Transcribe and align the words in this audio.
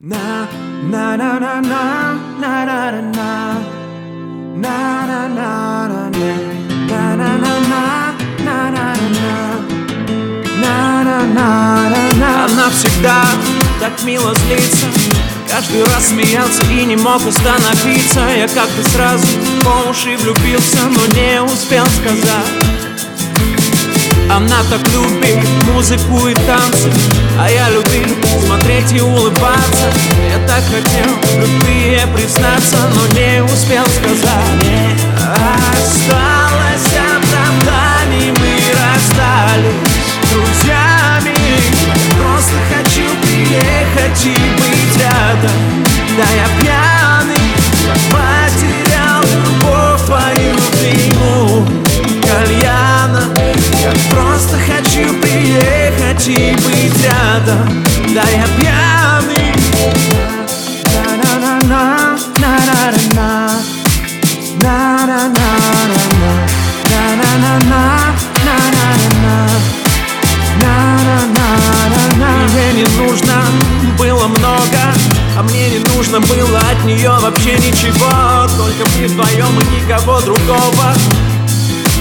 Na 0.00 0.48
na 0.90 1.16
na 1.16 1.38
na 1.38 1.60
na 1.60 2.34
na 2.40 2.64
на 2.66 2.90
на 2.90 3.54
на 4.56 5.06
на 5.06 5.28
на 5.28 5.78
на 5.78 6.10
на 6.10 7.16
на 7.16 7.28
на 7.28 7.54
на 7.54 8.56
на 8.56 8.94
на 10.44 11.24
на 11.24 12.12
на 12.18 12.44
Она 12.44 12.70
всегда 12.70 13.22
так 13.78 14.02
мило 14.02 14.34
злится 14.34 14.86
Каждый 15.48 15.84
раз 15.84 16.08
смеялся 16.08 16.64
и 16.72 16.84
не 16.84 16.96
мог 16.96 17.24
остановиться 17.24 18.20
Я 18.36 18.48
как-то 18.48 18.90
сразу 18.90 19.28
по 19.62 19.88
уши 19.88 20.16
влюбился, 20.16 20.88
но 20.88 21.06
не 21.14 21.40
успел 21.40 21.86
сказать 21.86 22.73
она 24.36 24.62
так 24.68 24.80
любит 24.88 25.38
музыку 25.72 26.26
и 26.26 26.34
танцы 26.34 26.90
А 27.38 27.48
я 27.48 27.70
любил 27.70 28.16
смотреть 28.44 28.92
и 28.92 29.00
улыбаться. 29.00 29.92
Я 30.28 30.46
так 30.46 30.64
хотел 30.64 31.40
любви 31.40 32.00
признаться 32.14 32.76
Но 32.94 33.06
не 33.18 33.42
успел 33.42 33.84
сказать 33.86 35.63
Я 53.84 53.92
просто 54.10 54.56
хочу 54.56 55.12
приехать 55.20 56.26
и 56.26 56.54
быть 56.54 57.04
рядом. 57.04 57.84
Да 58.14 58.22
я 58.22 58.46
пьяный. 58.56 59.52
Ей 72.54 72.72
не 72.72 72.84
нужно 72.96 73.42
было 73.98 74.28
много 74.28 74.94
а 75.36 75.42
мне 75.42 75.68
не 75.68 75.78
нужно 75.94 76.20
было 76.20 76.60
от 76.60 76.84
нее 76.84 77.10
вообще 77.20 77.56
ничего. 77.58 78.46
Только 78.56 78.88
мы 78.96 79.08
вдвоем 79.08 79.60
и 79.60 79.82
никого 79.82 80.20
другого 80.20 80.94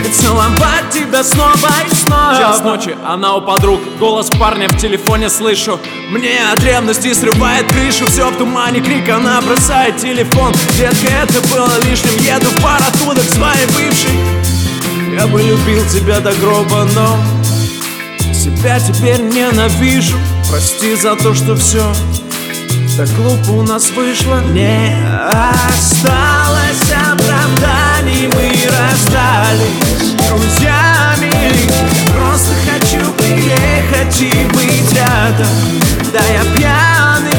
и 0.00 0.12
целовать 0.12 0.90
тебя 0.92 1.22
снова 1.22 1.70
и 1.90 1.94
снова. 1.94 2.36
Час 2.36 2.62
ночи, 2.62 2.96
она 3.06 3.36
у 3.36 3.42
подруг. 3.42 3.80
Голос 3.98 4.28
парня 4.30 4.68
в 4.68 4.76
телефоне 4.76 5.28
слышу. 5.28 5.78
Мне 6.10 6.40
от 6.52 6.62
ревности 6.62 7.12
срывает 7.12 7.70
крышу. 7.72 8.06
Все 8.06 8.30
в 8.30 8.36
тумане, 8.36 8.80
крик, 8.80 9.08
она 9.08 9.40
бросает 9.40 9.98
телефон. 9.98 10.52
Детка, 10.76 11.08
это 11.22 11.40
было 11.54 11.72
лишним. 11.84 12.16
Еду 12.24 12.50
в 12.50 12.62
пар 12.62 12.80
оттуда 12.88 13.20
к 13.20 13.24
своей 13.24 13.66
бывшей. 13.66 15.14
Я 15.14 15.26
бы 15.26 15.42
любил 15.42 15.84
тебя 15.86 16.20
до 16.20 16.32
гроба, 16.34 16.86
но 16.94 17.18
Себя 18.32 18.80
теперь 18.80 19.20
ненавижу. 19.20 20.16
Прости 20.48 20.94
за 20.96 21.14
то, 21.16 21.34
что 21.34 21.56
все 21.56 21.84
так 22.96 23.08
глупо 23.16 23.50
у 23.50 23.62
нас 23.62 23.90
вышло. 23.90 24.40
Не 24.52 24.94
осталось 25.26 26.19
приехать 34.10 34.20
и 34.20 34.44
быть 34.54 34.92
рядом 34.92 35.46
Да 36.12 36.20
я 36.32 36.42
пьяный, 36.56 37.30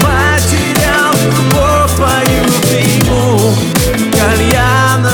потерял 0.00 1.12
любовь 1.24 1.94
твою 1.96 2.44
дыму 2.70 3.54
кальяна 4.12 5.12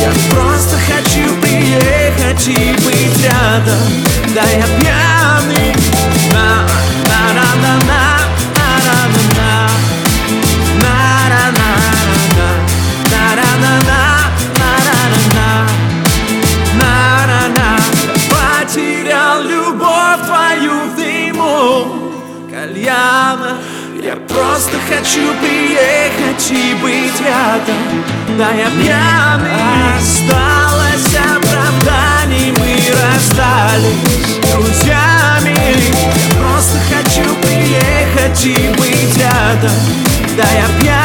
Я 0.00 0.12
просто 0.34 0.76
хочу 0.76 1.34
приехать 1.40 2.48
и 2.48 2.72
быть 2.84 3.24
рядом 3.24 3.78
Да 4.34 4.42
я 4.42 4.73
дыму 22.64 22.74
кальяна 22.74 23.58
Я 24.02 24.16
просто 24.16 24.76
хочу 24.88 25.32
приехать 25.40 26.50
и 26.50 26.74
быть 26.82 27.20
рядом. 27.20 27.76
Да 28.36 28.50
я 28.52 28.70
пьяный. 28.70 29.96
Осталось 29.96 31.14
оправданий 31.14 32.52
Мы 32.58 32.76
расстались 32.92 34.40
друзьями. 34.52 35.56
Я 35.56 36.42
просто 36.42 36.78
хочу 36.90 37.34
приехать 37.36 38.44
и 38.44 38.68
быть 38.78 39.16
рядом. 39.18 39.72
Да 40.36 40.44
я 40.44 40.80
пьяный 40.80 41.03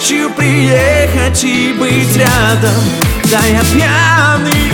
хочу 0.00 0.30
приехать 0.30 1.44
и 1.44 1.74
быть 1.74 2.16
рядом. 2.16 2.82
Да 3.30 3.40
я 3.46 3.60
пьяный. 3.60 4.72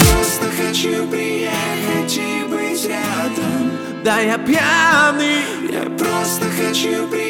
Просто 0.00 0.46
хочу 0.58 1.06
приехать 1.06 2.16
и 2.16 2.44
быть 2.50 2.84
рядом. 2.88 3.70
Да 4.02 4.18
я 4.18 4.36
пьяный. 4.36 5.44
Я 5.70 5.88
просто 5.90 6.46
хочу 6.58 7.06
приехать 7.06 7.23